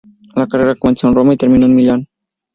La 0.33 0.47
carrera 0.47 0.73
comenzó 0.75 1.07
en 1.07 1.13
Roma 1.13 1.35
y 1.35 1.37
terminó 1.37 1.67
en 1.67 1.75
Milán. 1.75 2.07